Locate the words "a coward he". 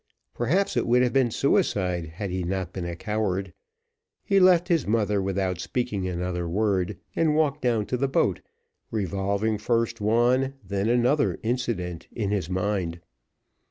2.87-4.39